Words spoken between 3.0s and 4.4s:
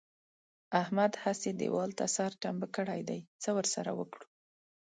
دی؛ څه ور سره وکړو؟!